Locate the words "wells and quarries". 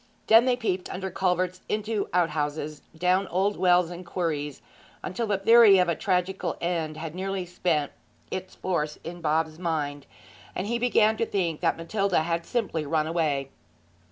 3.55-4.63